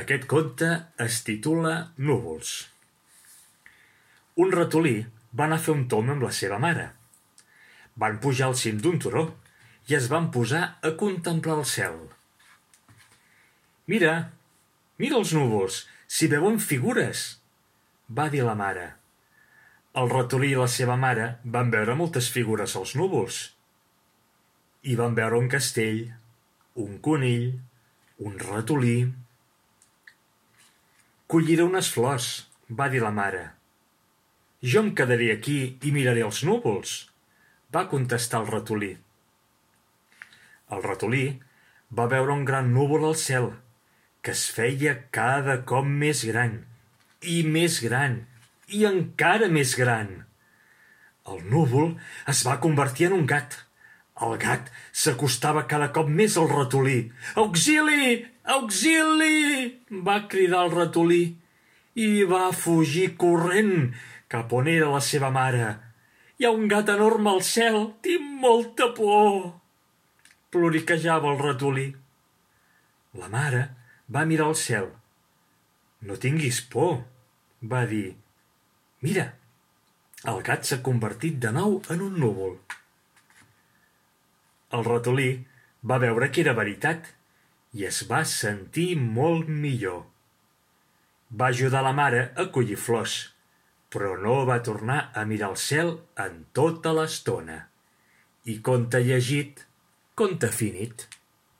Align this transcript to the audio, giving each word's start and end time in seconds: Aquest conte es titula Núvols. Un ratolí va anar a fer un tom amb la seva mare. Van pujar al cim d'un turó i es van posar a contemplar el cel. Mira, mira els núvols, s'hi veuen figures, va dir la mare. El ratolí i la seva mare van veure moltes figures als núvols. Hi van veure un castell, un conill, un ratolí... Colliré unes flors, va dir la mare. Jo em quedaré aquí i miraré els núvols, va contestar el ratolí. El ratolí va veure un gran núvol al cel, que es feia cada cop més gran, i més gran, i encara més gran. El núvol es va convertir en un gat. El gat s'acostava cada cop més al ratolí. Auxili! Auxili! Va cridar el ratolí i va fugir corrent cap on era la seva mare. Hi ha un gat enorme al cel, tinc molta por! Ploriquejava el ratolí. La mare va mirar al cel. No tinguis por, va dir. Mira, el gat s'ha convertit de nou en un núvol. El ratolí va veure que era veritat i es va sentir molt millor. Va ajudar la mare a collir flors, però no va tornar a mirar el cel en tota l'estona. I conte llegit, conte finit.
Aquest 0.00 0.24
conte 0.26 0.68
es 0.98 1.20
titula 1.22 1.72
Núvols. 2.02 2.48
Un 4.42 4.50
ratolí 4.50 4.96
va 5.30 5.44
anar 5.46 5.60
a 5.60 5.62
fer 5.62 5.76
un 5.76 5.84
tom 5.92 6.10
amb 6.10 6.26
la 6.26 6.32
seva 6.34 6.58
mare. 6.64 6.88
Van 8.02 8.18
pujar 8.24 8.48
al 8.48 8.56
cim 8.58 8.80
d'un 8.82 8.98
turó 9.04 9.22
i 9.86 9.94
es 9.94 10.08
van 10.10 10.32
posar 10.34 10.64
a 10.82 10.92
contemplar 10.98 11.60
el 11.60 11.68
cel. 11.76 11.94
Mira, 13.86 14.16
mira 14.98 15.20
els 15.22 15.30
núvols, 15.38 15.84
s'hi 16.10 16.26
veuen 16.32 16.58
figures, 16.58 17.24
va 18.10 18.26
dir 18.34 18.42
la 18.42 18.58
mare. 18.58 18.90
El 19.94 20.10
ratolí 20.10 20.56
i 20.56 20.58
la 20.58 20.66
seva 20.66 20.98
mare 20.98 21.36
van 21.44 21.70
veure 21.70 21.94
moltes 21.94 22.34
figures 22.34 22.74
als 22.80 22.96
núvols. 22.98 23.44
Hi 24.82 24.98
van 24.98 25.14
veure 25.14 25.38
un 25.38 25.46
castell, 25.54 26.08
un 26.74 26.98
conill, 26.98 27.52
un 28.18 28.42
ratolí... 28.42 28.98
Colliré 31.34 31.64
unes 31.66 31.88
flors, 31.90 32.26
va 32.78 32.86
dir 32.90 33.00
la 33.02 33.08
mare. 33.10 33.40
Jo 34.62 34.84
em 34.84 34.90
quedaré 34.98 35.32
aquí 35.32 35.56
i 35.82 35.90
miraré 35.90 36.20
els 36.22 36.44
núvols, 36.46 36.92
va 37.74 37.88
contestar 37.90 38.38
el 38.44 38.52
ratolí. 38.52 38.90
El 40.76 40.84
ratolí 40.84 41.24
va 41.98 42.06
veure 42.12 42.36
un 42.38 42.44
gran 42.50 42.70
núvol 42.76 43.08
al 43.08 43.18
cel, 43.24 43.50
que 44.22 44.30
es 44.38 44.44
feia 44.54 44.94
cada 45.18 45.58
cop 45.72 45.90
més 46.04 46.22
gran, 46.30 46.54
i 47.34 47.42
més 47.58 47.80
gran, 47.82 48.20
i 48.70 48.86
encara 48.92 49.50
més 49.58 49.74
gran. 49.80 50.14
El 51.26 51.42
núvol 51.50 51.96
es 52.30 52.46
va 52.46 52.60
convertir 52.62 53.10
en 53.10 53.18
un 53.18 53.26
gat. 53.34 53.58
El 54.22 54.38
gat 54.38 54.70
s'acostava 55.02 55.66
cada 55.66 55.90
cop 55.98 56.14
més 56.22 56.38
al 56.38 56.46
ratolí. 56.54 57.00
Auxili! 57.42 58.20
Auxili! 58.44 59.80
Va 60.06 60.24
cridar 60.30 60.64
el 60.66 60.74
ratolí 60.74 61.22
i 62.04 62.08
va 62.30 62.50
fugir 62.64 63.14
corrent 63.20 63.74
cap 64.34 64.52
on 64.58 64.68
era 64.70 64.90
la 64.90 65.02
seva 65.04 65.30
mare. 65.34 65.66
Hi 66.38 66.46
ha 66.46 66.54
un 66.56 66.66
gat 66.70 66.90
enorme 66.94 67.30
al 67.30 67.42
cel, 67.46 67.78
tinc 68.02 68.24
molta 68.42 68.90
por! 68.96 69.54
Ploriquejava 70.50 71.30
el 71.32 71.40
ratolí. 71.42 71.86
La 73.20 73.30
mare 73.30 73.62
va 74.14 74.24
mirar 74.26 74.50
al 74.50 74.58
cel. 74.58 74.90
No 76.02 76.18
tinguis 76.20 76.60
por, 76.72 76.96
va 77.62 77.84
dir. 77.90 78.16
Mira, 79.06 79.28
el 80.32 80.42
gat 80.48 80.66
s'ha 80.66 80.82
convertit 80.82 81.38
de 81.40 81.52
nou 81.54 81.78
en 81.94 82.02
un 82.08 82.18
núvol. 82.20 82.56
El 84.74 84.84
ratolí 84.88 85.28
va 85.86 86.00
veure 86.02 86.30
que 86.32 86.42
era 86.42 86.56
veritat 86.58 87.12
i 87.74 87.86
es 87.90 88.02
va 88.10 88.22
sentir 88.30 88.94
molt 88.96 89.50
millor. 89.50 90.04
Va 91.34 91.50
ajudar 91.50 91.82
la 91.82 91.94
mare 91.96 92.28
a 92.38 92.46
collir 92.54 92.78
flors, 92.78 93.16
però 93.90 94.14
no 94.20 94.40
va 94.46 94.62
tornar 94.66 95.00
a 95.14 95.24
mirar 95.26 95.50
el 95.52 95.58
cel 95.58 95.90
en 96.24 96.44
tota 96.58 96.94
l'estona. 96.94 97.58
I 98.46 98.60
conte 98.68 99.00
llegit, 99.02 99.64
conte 100.14 100.50
finit. 100.54 101.08